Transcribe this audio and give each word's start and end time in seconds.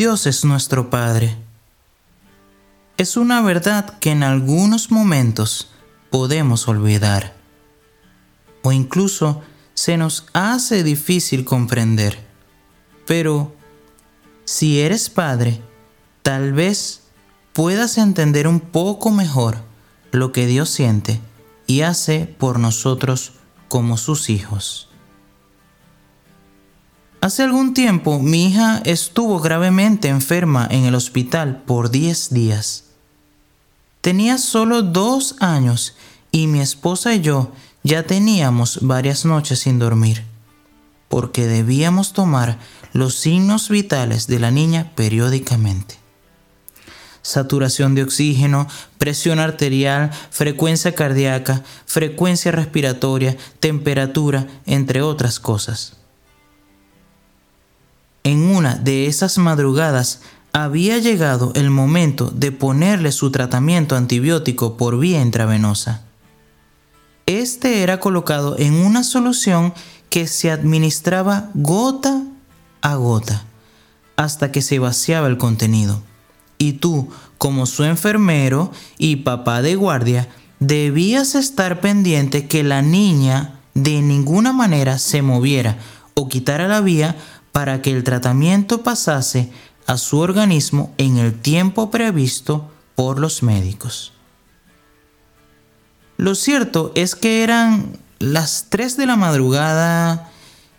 Dios 0.00 0.26
es 0.26 0.46
nuestro 0.46 0.88
Padre. 0.88 1.36
Es 2.96 3.18
una 3.18 3.42
verdad 3.42 3.98
que 3.98 4.12
en 4.12 4.22
algunos 4.22 4.90
momentos 4.90 5.68
podemos 6.08 6.68
olvidar 6.68 7.36
o 8.62 8.72
incluso 8.72 9.42
se 9.74 9.98
nos 9.98 10.24
hace 10.32 10.84
difícil 10.84 11.44
comprender. 11.44 12.18
Pero 13.06 13.54
si 14.46 14.80
eres 14.80 15.10
padre, 15.10 15.60
tal 16.22 16.54
vez 16.54 17.02
puedas 17.52 17.98
entender 17.98 18.48
un 18.48 18.60
poco 18.60 19.10
mejor 19.10 19.58
lo 20.12 20.32
que 20.32 20.46
Dios 20.46 20.70
siente 20.70 21.20
y 21.66 21.82
hace 21.82 22.24
por 22.24 22.58
nosotros 22.58 23.34
como 23.68 23.98
sus 23.98 24.30
hijos. 24.30 24.89
Hace 27.22 27.42
algún 27.42 27.74
tiempo 27.74 28.18
mi 28.18 28.46
hija 28.46 28.80
estuvo 28.86 29.40
gravemente 29.40 30.08
enferma 30.08 30.66
en 30.70 30.86
el 30.86 30.94
hospital 30.94 31.62
por 31.66 31.90
10 31.90 32.30
días. 32.32 32.84
Tenía 34.00 34.38
solo 34.38 34.80
dos 34.80 35.36
años 35.38 35.96
y 36.32 36.46
mi 36.46 36.60
esposa 36.60 37.14
y 37.14 37.20
yo 37.20 37.52
ya 37.82 38.04
teníamos 38.04 38.78
varias 38.80 39.26
noches 39.26 39.58
sin 39.58 39.78
dormir, 39.78 40.24
porque 41.10 41.46
debíamos 41.46 42.14
tomar 42.14 42.58
los 42.94 43.16
signos 43.16 43.68
vitales 43.68 44.26
de 44.26 44.38
la 44.38 44.50
niña 44.50 44.90
periódicamente. 44.94 45.96
Saturación 47.20 47.94
de 47.94 48.02
oxígeno, 48.02 48.66
presión 48.96 49.40
arterial, 49.40 50.10
frecuencia 50.30 50.94
cardíaca, 50.94 51.64
frecuencia 51.84 52.50
respiratoria, 52.50 53.36
temperatura, 53.60 54.46
entre 54.64 55.02
otras 55.02 55.38
cosas. 55.38 55.99
En 58.24 58.42
una 58.42 58.74
de 58.74 59.06
esas 59.06 59.38
madrugadas 59.38 60.20
había 60.52 60.98
llegado 60.98 61.52
el 61.54 61.70
momento 61.70 62.30
de 62.30 62.52
ponerle 62.52 63.12
su 63.12 63.30
tratamiento 63.30 63.96
antibiótico 63.96 64.76
por 64.76 64.98
vía 64.98 65.22
intravenosa. 65.22 66.02
Este 67.26 67.82
era 67.82 68.00
colocado 68.00 68.58
en 68.58 68.74
una 68.74 69.04
solución 69.04 69.72
que 70.08 70.26
se 70.26 70.50
administraba 70.50 71.50
gota 71.54 72.24
a 72.82 72.96
gota 72.96 73.44
hasta 74.16 74.52
que 74.52 74.60
se 74.60 74.78
vaciaba 74.78 75.28
el 75.28 75.38
contenido. 75.38 76.02
Y 76.58 76.74
tú, 76.74 77.08
como 77.38 77.64
su 77.64 77.84
enfermero 77.84 78.70
y 78.98 79.16
papá 79.16 79.62
de 79.62 79.76
guardia, 79.76 80.28
debías 80.58 81.34
estar 81.34 81.80
pendiente 81.80 82.46
que 82.48 82.62
la 82.62 82.82
niña 82.82 83.60
de 83.74 84.02
ninguna 84.02 84.52
manera 84.52 84.98
se 84.98 85.22
moviera 85.22 85.78
o 86.14 86.28
quitara 86.28 86.68
la 86.68 86.80
vía 86.80 87.16
para 87.60 87.82
que 87.82 87.90
el 87.90 88.04
tratamiento 88.04 88.82
pasase 88.82 89.52
a 89.86 89.98
su 89.98 90.18
organismo 90.18 90.94
en 90.96 91.18
el 91.18 91.38
tiempo 91.38 91.90
previsto 91.90 92.70
por 92.94 93.20
los 93.20 93.42
médicos. 93.42 94.14
Lo 96.16 96.34
cierto 96.34 96.90
es 96.94 97.14
que 97.14 97.42
eran 97.42 97.98
las 98.18 98.68
3 98.70 98.96
de 98.96 99.04
la 99.04 99.16
madrugada 99.16 100.30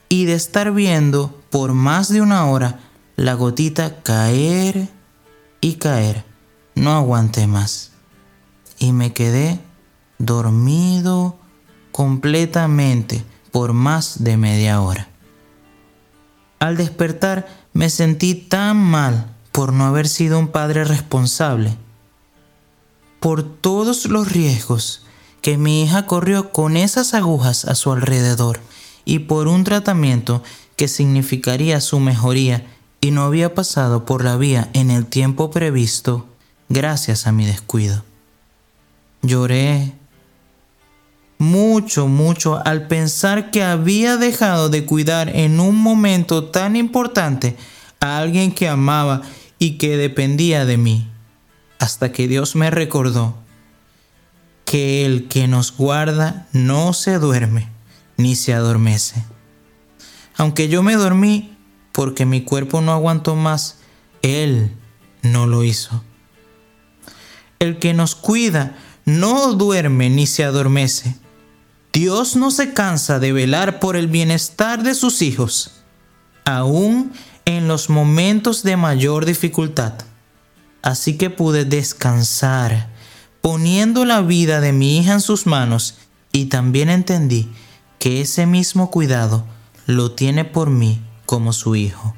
y 0.10 0.26
de 0.26 0.34
estar 0.34 0.72
viendo 0.72 1.40
por 1.52 1.74
más 1.74 2.12
de 2.12 2.20
una 2.20 2.48
hora 2.48 2.80
la 3.16 3.36
gotita 3.36 4.02
caer 4.02 4.90
y 5.62 5.74
caer, 5.76 6.26
no 6.74 6.94
aguanté 6.94 7.46
más. 7.46 7.92
Y 8.80 8.92
me 8.92 9.14
quedé 9.14 9.60
dormido 10.18 11.38
completamente 11.92 13.24
por 13.52 13.74
más 13.74 14.24
de 14.24 14.38
media 14.38 14.82
hora. 14.82 15.11
Al 16.62 16.78
despertar 16.78 17.48
me 17.74 17.90
sentí 17.90 18.36
tan 18.36 18.78
mal 18.78 19.34
por 19.52 19.74
no 19.74 19.86
haber 19.86 20.08
sido 20.08 20.38
un 20.38 20.50
padre 20.50 20.84
responsable, 20.84 21.76
por 23.20 23.42
todos 23.42 24.06
los 24.06 24.32
riesgos 24.32 25.02
que 25.42 25.58
mi 25.58 25.82
hija 25.82 26.06
corrió 26.06 26.52
con 26.52 26.78
esas 26.78 27.16
agujas 27.16 27.66
a 27.66 27.74
su 27.74 27.92
alrededor 27.92 28.60
y 29.06 29.20
por 29.20 29.48
un 29.48 29.64
tratamiento 29.64 30.44
que 30.76 30.88
significaría 30.88 31.82
su 31.82 32.00
mejoría 32.00 32.68
y 33.02 33.10
no 33.10 33.24
había 33.24 33.56
pasado 33.56 34.06
por 34.06 34.24
la 34.24 34.38
vía 34.38 34.70
en 34.74 34.92
el 34.92 35.08
tiempo 35.08 35.50
previsto 35.50 36.28
gracias 36.70 37.26
a 37.26 37.32
mi 37.32 37.48
descuido. 37.48 38.04
Lloré 39.24 39.96
mucho, 41.42 42.08
mucho 42.08 42.62
al 42.68 42.86
pensar 42.88 43.50
que 43.50 43.64
había 43.64 44.16
dejado 44.16 44.70
de 44.70 44.86
cuidar 44.86 45.36
en 45.36 45.60
un 45.60 45.76
momento 45.76 46.44
tan 46.44 46.76
importante 46.76 47.58
a 48.00 48.20
alguien 48.20 48.52
que 48.52 48.70
amaba 48.70 49.24
y 49.58 49.80
que 49.80 49.98
dependía 49.98 50.66
de 50.66 50.78
mí, 50.78 51.10
hasta 51.80 52.12
que 52.12 52.28
Dios 52.28 52.56
me 52.56 52.70
recordó 52.70 53.34
que 54.66 55.04
el 55.04 55.28
que 55.30 55.48
nos 55.48 55.76
guarda 55.76 56.48
no 56.54 56.94
se 56.94 57.18
duerme 57.18 57.70
ni 58.18 58.36
se 58.36 58.54
adormece. 58.54 59.26
Aunque 60.38 60.70
yo 60.70 60.84
me 60.84 60.94
dormí 60.94 61.58
porque 61.92 62.28
mi 62.28 62.44
cuerpo 62.44 62.82
no 62.82 62.92
aguantó 62.92 63.36
más, 63.36 63.80
Él 64.22 64.76
no 65.24 65.48
lo 65.48 65.64
hizo. 65.64 66.04
El 67.58 67.80
que 67.80 67.96
nos 67.96 68.14
cuida 68.14 68.78
no 69.06 69.54
duerme 69.54 70.12
ni 70.12 70.28
se 70.28 70.44
adormece. 70.44 71.16
Dios 71.94 72.36
no 72.36 72.52
se 72.52 72.74
cansa 72.74 73.20
de 73.20 73.34
velar 73.34 73.80
por 73.80 73.96
el 73.96 74.08
bienestar 74.08 74.84
de 74.84 74.96
sus 74.96 75.22
hijos, 75.22 75.72
aún 76.46 77.12
en 77.46 77.68
los 77.68 77.90
momentos 77.90 78.64
de 78.64 78.78
mayor 78.78 79.26
dificultad. 79.26 79.94
Así 80.82 81.18
que 81.18 81.30
pude 81.30 81.66
descansar 81.66 82.90
poniendo 83.42 84.06
la 84.06 84.22
vida 84.22 84.62
de 84.62 84.72
mi 84.72 85.00
hija 85.00 85.14
en 85.14 85.22
sus 85.22 85.46
manos 85.46 85.96
y 86.32 86.46
también 86.46 86.90
entendí 86.90 87.52
que 88.00 88.22
ese 88.22 88.46
mismo 88.46 88.90
cuidado 88.90 89.46
lo 89.86 90.12
tiene 90.12 90.46
por 90.46 90.70
mí 90.70 91.02
como 91.26 91.52
su 91.54 91.76
hijo. 91.76 92.16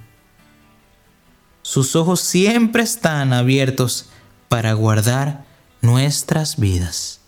Sus 1.62 1.96
ojos 1.96 2.20
siempre 2.20 2.84
están 2.84 3.34
abiertos 3.34 4.10
para 4.50 4.74
guardar 4.74 5.46
nuestras 5.82 6.58
vidas. 6.58 7.22